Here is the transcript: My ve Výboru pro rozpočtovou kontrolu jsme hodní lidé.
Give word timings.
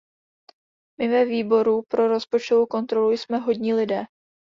My 0.97 1.07
ve 1.07 1.25
Výboru 1.25 1.83
pro 1.87 2.07
rozpočtovou 2.07 2.65
kontrolu 2.65 3.11
jsme 3.11 3.37
hodní 3.37 3.73
lidé. 3.73 4.03